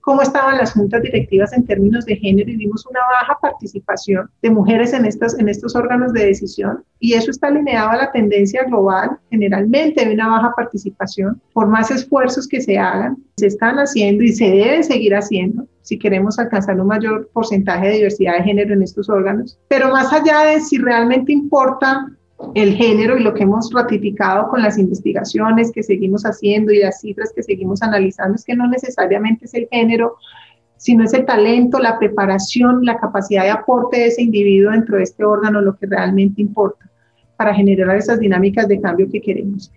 [0.00, 4.50] cómo estaban las juntas directivas en términos de género y vimos una baja participación de
[4.50, 8.64] mujeres en, estas, en estos órganos de decisión y eso está alineado a la tendencia
[8.64, 14.24] global generalmente de una baja participación por más esfuerzos que se hagan, se están haciendo
[14.24, 18.74] y se deben seguir haciendo si queremos alcanzar un mayor porcentaje de diversidad de género
[18.74, 19.58] en estos órganos.
[19.68, 22.06] Pero más allá de si realmente importa
[22.54, 27.00] el género y lo que hemos ratificado con las investigaciones que seguimos haciendo y las
[27.00, 30.16] cifras que seguimos analizando es que no necesariamente es el género,
[30.76, 35.02] sino es el talento, la preparación, la capacidad de aporte de ese individuo dentro de
[35.02, 36.90] este órgano lo que realmente importa.
[37.40, 39.72] Para generar esas dinámicas de cambio que queremos.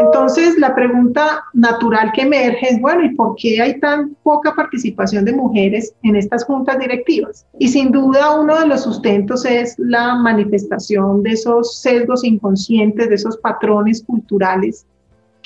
[0.00, 5.24] Entonces, la pregunta natural que emerge es, bueno, ¿y por qué hay tan poca participación
[5.24, 7.46] de mujeres en estas juntas directivas?
[7.58, 13.14] Y sin duda uno de los sustentos es la manifestación de esos sesgos inconscientes, de
[13.14, 14.84] esos patrones culturales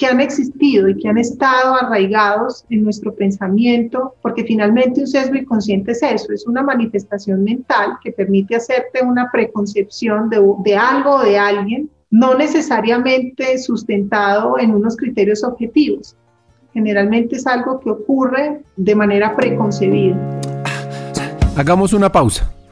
[0.01, 5.35] que han existido y que han estado arraigados en nuestro pensamiento, porque finalmente un sesgo
[5.35, 11.17] inconsciente es eso, es una manifestación mental que permite hacerte una preconcepción de, de algo
[11.17, 16.17] o de alguien, no necesariamente sustentado en unos criterios objetivos.
[16.73, 20.17] Generalmente es algo que ocurre de manera preconcebida.
[21.57, 22.50] Hagamos una pausa.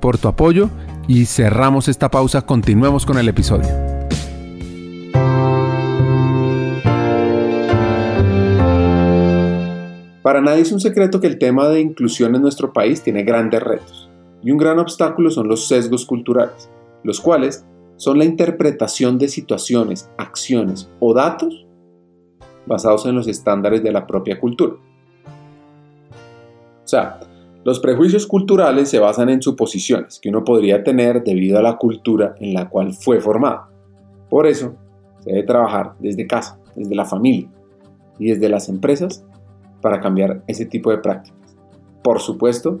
[0.00, 0.70] por tu apoyo
[1.06, 2.42] y cerramos esta pausa.
[2.42, 3.68] Continuemos con el episodio.
[10.22, 13.62] Para nadie es un secreto que el tema de inclusión en nuestro país tiene grandes
[13.62, 14.10] retos,
[14.42, 16.70] y un gran obstáculo son los sesgos culturales,
[17.02, 17.64] los cuales
[17.96, 21.66] son la interpretación de situaciones, acciones o datos
[22.66, 24.74] basados en los estándares de la propia cultura.
[26.84, 27.20] O sea,
[27.62, 32.34] los prejuicios culturales se basan en suposiciones que uno podría tener debido a la cultura
[32.40, 33.68] en la cual fue formado.
[34.30, 34.74] Por eso,
[35.20, 37.48] se debe trabajar desde casa, desde la familia
[38.18, 39.24] y desde las empresas
[39.82, 41.38] para cambiar ese tipo de prácticas.
[42.02, 42.80] Por supuesto,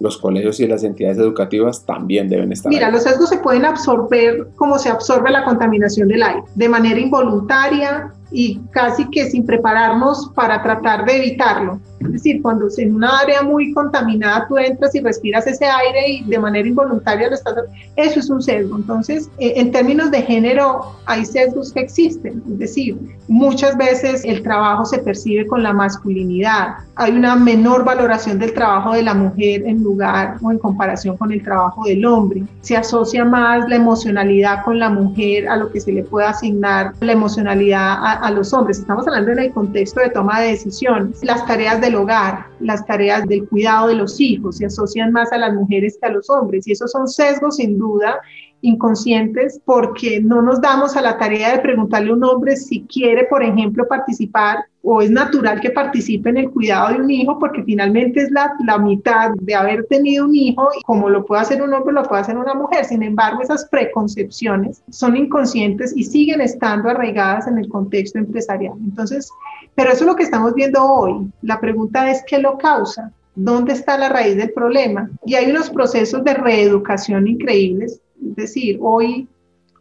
[0.00, 2.70] los colegios y las entidades educativas también deben estar.
[2.70, 7.00] Mira, los sesgos se pueden absorber como se absorbe la contaminación del aire, de manera
[7.00, 11.80] involuntaria y casi que sin prepararnos para tratar de evitarlo.
[12.00, 16.24] Es decir, cuando en una área muy contaminada tú entras y respiras ese aire y
[16.24, 17.54] de manera involuntaria lo estás...
[17.96, 18.76] Eso es un sesgo.
[18.76, 22.42] Entonces, eh, en términos de género, hay sesgos que existen.
[22.52, 26.76] Es decir, muchas veces el trabajo se percibe con la masculinidad.
[26.94, 31.32] Hay una menor valoración del trabajo de la mujer en lugar o en comparación con
[31.32, 32.44] el trabajo del hombre.
[32.60, 36.92] Se asocia más la emocionalidad con la mujer a lo que se le puede asignar
[37.00, 38.78] la emocionalidad a, a los hombres.
[38.78, 41.22] Estamos hablando en el contexto de toma de decisiones.
[41.22, 45.38] Las tareas del hogar, las tareas del cuidado de los hijos se asocian más a
[45.38, 48.20] las mujeres que a los hombres y esos son sesgos sin duda
[48.60, 53.24] inconscientes porque no nos damos a la tarea de preguntarle a un hombre si quiere,
[53.24, 57.62] por ejemplo, participar o es natural que participe en el cuidado de un hijo porque
[57.62, 61.62] finalmente es la, la mitad de haber tenido un hijo y como lo puede hacer
[61.62, 62.84] un hombre, lo puede hacer una mujer.
[62.84, 68.74] Sin embargo, esas preconcepciones son inconscientes y siguen estando arraigadas en el contexto empresarial.
[68.82, 69.30] Entonces,
[69.74, 71.30] pero eso es lo que estamos viendo hoy.
[71.42, 73.12] La pregunta es, ¿qué lo causa?
[73.40, 75.10] ¿Dónde está la raíz del problema?
[75.24, 79.28] Y hay unos procesos de reeducación increíbles es decir, hoy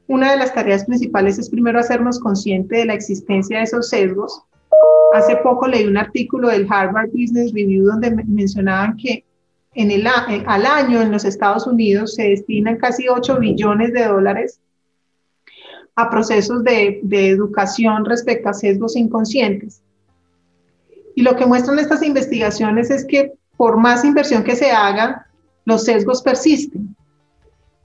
[0.08, 4.41] una de las tareas principales es primero hacernos consciente de la existencia de esos sesgos.
[5.13, 9.26] Hace poco leí un artículo del Harvard Business Review donde mencionaban que
[9.74, 14.06] en el, eh, al año en los Estados Unidos se destinan casi 8 billones de
[14.06, 14.60] dólares
[15.96, 19.82] a procesos de, de educación respecto a sesgos inconscientes.
[21.15, 25.28] Y lo que muestran estas investigaciones es que por más inversión que se haga,
[25.65, 26.96] los sesgos persisten.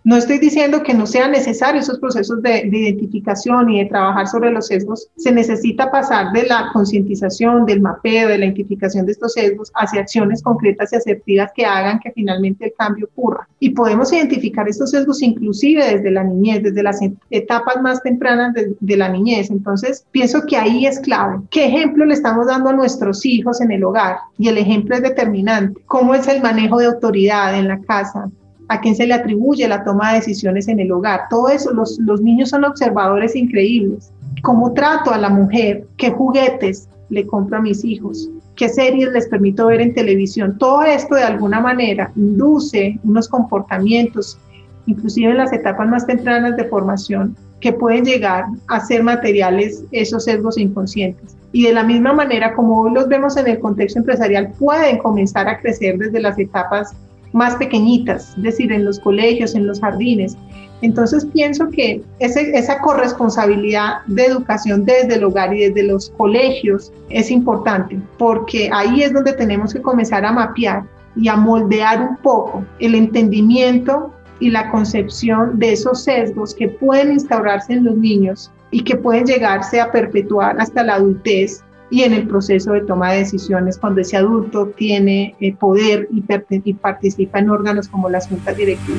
[0.04, 4.50] No estoy diciendo que no sean necesarios esos procesos de, identificación y de trabajar sobre
[4.50, 5.08] los sesgos.
[5.16, 10.00] Se necesita pasar de la concientización, del mapeo, de la identificación de estos sesgos hacia
[10.00, 13.48] acciones concretas y asertivas que hagan que finalmente el cambio ocurra.
[13.60, 16.98] Y podemos identificar estos sesgos inclusive desde la niñez, desde las
[17.30, 19.50] etapas más tempranas de, de la niñez.
[19.50, 21.38] Entonces, pienso que ahí es clave.
[21.50, 24.16] ¿Qué ejemplo le estamos dando a nuestros hijos en el hogar?
[24.36, 25.80] Y el ejemplo es determinante.
[25.86, 28.28] ¿Cómo es el manejo de autoridad en la casa?
[28.72, 31.28] A quién se le atribuye la toma de decisiones en el hogar.
[31.28, 34.10] Todo eso, los, niños son observadores increíbles.
[34.42, 35.84] ¿Cómo trato a la mujer?
[35.98, 38.30] ¿Qué juguetes le compro a mis hijos?
[38.56, 40.56] ¿Qué series les permito ver en televisión?
[40.56, 44.38] Todo esto de alguna manera induce unos comportamientos,
[44.86, 50.24] inclusive en las etapas más tempranas de formación, que pueden llegar a ser materiales esos
[50.24, 51.36] sesgos inconscientes.
[51.52, 55.46] Y de la misma manera como hoy los vemos en el contexto empresarial, pueden comenzar
[55.46, 56.96] a crecer desde las etapas
[57.32, 60.36] más pequeñitas, es decir, en los colegios, en los jardines.
[60.82, 67.30] Entonces pienso que esa corresponsabilidad de educación desde el hogar y desde los colegios es
[67.30, 70.82] importante, porque ahí es donde tenemos que comenzar a mapear
[71.14, 77.12] y a moldear un poco el entendimiento y la concepción de esos sesgos que pueden
[77.12, 81.62] instaurarse en los niños y que pueden llegarse a perpetuar hasta la adultez
[81.92, 86.24] y en el proceso de toma de decisiones cuando ese adulto tiene eh, poder y,
[86.64, 88.98] y participa en órganos como las juntas directivas.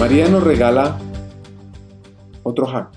[0.00, 0.98] María nos regala
[2.42, 2.90] otro hack,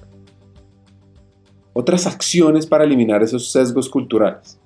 [1.74, 4.60] otras acciones para eliminar esos sesgos culturales.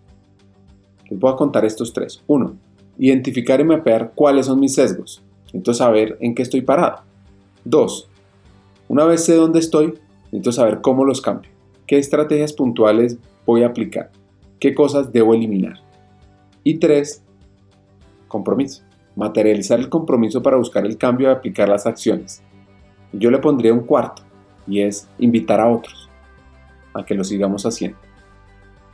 [1.09, 2.23] Les voy a contar estos tres.
[2.27, 2.55] Uno,
[2.97, 5.21] identificar y mapear cuáles son mis sesgos.
[5.47, 7.01] Necesito saber en qué estoy parado.
[7.65, 8.09] Dos,
[8.87, 9.93] una vez sé dónde estoy,
[10.25, 11.51] necesito saber cómo los cambio.
[11.85, 14.11] ¿Qué estrategias puntuales voy a aplicar?
[14.59, 15.79] ¿Qué cosas debo eliminar?
[16.63, 17.23] Y tres,
[18.27, 18.83] compromiso.
[19.15, 22.43] Materializar el compromiso para buscar el cambio y aplicar las acciones.
[23.13, 24.23] Yo le pondría un cuarto
[24.67, 26.09] y es invitar a otros
[26.93, 27.97] a que lo sigamos haciendo.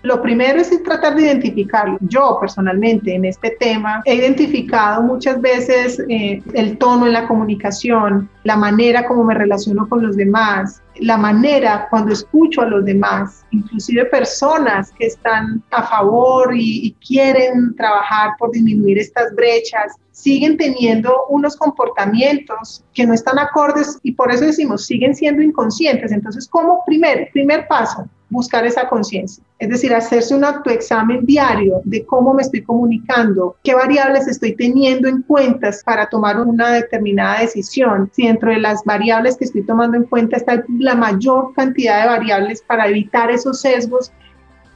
[0.04, 1.98] Lo primero es tratar de identificarlo.
[2.02, 8.30] Yo personalmente en este tema he identificado muchas veces eh, el tono en la comunicación,
[8.44, 13.46] la manera como me relaciono con los demás, la manera cuando escucho a los demás,
[13.52, 20.58] inclusive personas que están a favor y, y quieren trabajar por disminuir estas brechas, siguen
[20.58, 26.12] teniendo unos comportamientos que no están acordes y por eso decimos, siguen siendo inconscientes.
[26.12, 26.84] Entonces, ¿cómo?
[26.86, 29.44] Primer, primer paso, buscar esa conciencia.
[29.60, 35.08] Es decir, hacerse un autoexamen diario de cómo me estoy comunicando, qué variables estoy teniendo
[35.08, 38.10] en cuenta para tomar una determinada decisión.
[38.14, 42.10] Si dentro de las variables que estoy tomando en cuenta está la mayor cantidad de
[42.10, 44.12] variables para evitar esos sesgos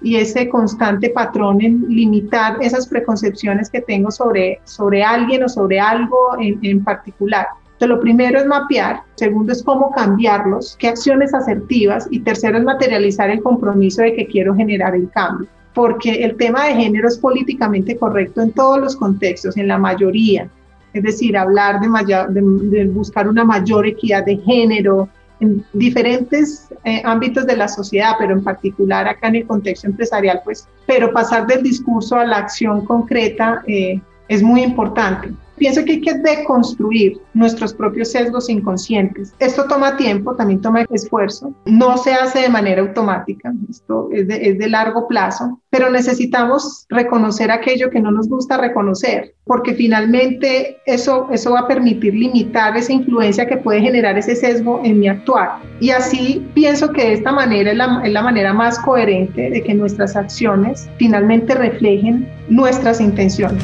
[0.02, 5.80] y ese constante patrón en limitar esas preconcepciones que tengo sobre, sobre alguien o sobre
[5.80, 7.48] algo en, en particular.
[7.78, 12.64] Entonces, lo primero es mapear, segundo es cómo cambiarlos, qué acciones asertivas y tercero es
[12.64, 15.48] materializar el compromiso de que quiero generar el cambio.
[15.76, 20.50] Porque el tema de género es políticamente correcto en todos los contextos, en la mayoría.
[20.92, 25.08] Es decir, hablar de, de, buscar una mayor equidad de género
[25.40, 30.42] en diferentes eh, ámbitos de la sociedad, pero en particular acá en el contexto empresarial,
[30.44, 35.30] pues, pero pasar del discurso a la acción concreta eh, es muy importante.
[35.58, 39.34] Pienso que hay que deconstruir nuestros propios sesgos inconscientes.
[39.40, 41.54] Esto toma tiempo, también toma esfuerzo.
[41.66, 46.86] No se hace de manera automática, esto es de, es de largo plazo, pero necesitamos
[46.90, 52.78] reconocer aquello que no nos gusta reconocer, porque finalmente eso, eso va a permitir limitar
[52.78, 55.60] esa influencia que puede generar ese sesgo en mi actuar.
[55.80, 59.64] Y así pienso que de esta manera es la, es la manera más coherente de
[59.64, 63.64] que nuestras acciones finalmente reflejen nuestras intenciones.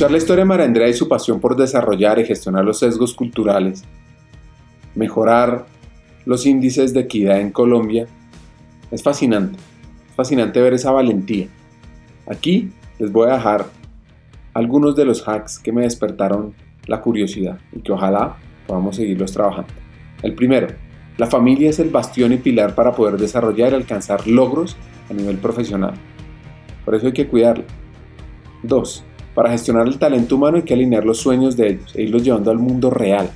[0.00, 3.12] Escuchar la historia de María Andrea y su pasión por desarrollar y gestionar los sesgos
[3.12, 3.84] culturales,
[4.94, 5.66] mejorar
[6.24, 8.06] los índices de equidad en Colombia,
[8.90, 9.58] es fascinante.
[10.08, 11.48] Es fascinante ver esa valentía.
[12.26, 13.66] Aquí les voy a dejar
[14.54, 16.54] algunos de los hacks que me despertaron
[16.86, 18.36] la curiosidad y que ojalá
[18.66, 19.74] podamos seguirlos trabajando.
[20.22, 20.68] El primero,
[21.18, 24.78] la familia es el bastión y pilar para poder desarrollar y alcanzar logros
[25.10, 25.92] a nivel profesional.
[26.86, 27.64] Por eso hay que cuidarlo.
[28.62, 29.04] Dos,
[29.40, 32.50] para gestionar el talento humano hay que alinear los sueños de ellos e irlos llevando
[32.50, 33.30] al mundo real,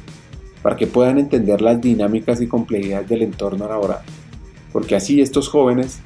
[0.63, 4.01] para que puedan entender las dinámicas y complejidades del entorno laboral.
[4.71, 6.01] Porque así estos jóvenes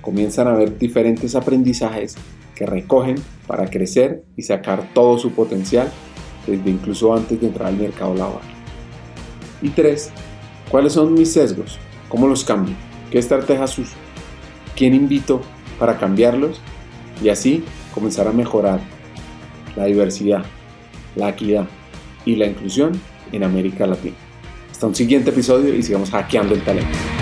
[0.00, 2.16] comienzan a ver diferentes aprendizajes
[2.56, 3.14] que recogen
[3.46, 5.88] para crecer y sacar todo su potencial
[6.44, 8.48] desde incluso antes de entrar al mercado laboral.
[9.62, 10.10] Y tres,
[10.68, 11.78] ¿cuáles son mis sesgos?
[12.08, 12.74] ¿Cómo los cambio?
[13.12, 13.94] ¿Qué estrategias uso?
[14.74, 15.42] ¿Quién invito
[15.78, 16.60] para cambiarlos?
[17.22, 17.62] Y así
[17.94, 18.97] comenzar a mejorar
[19.78, 20.44] la diversidad,
[21.14, 21.66] la equidad
[22.24, 23.00] y la inclusión
[23.32, 24.16] en América Latina.
[24.70, 27.17] Hasta un siguiente episodio y sigamos hackeando el talento.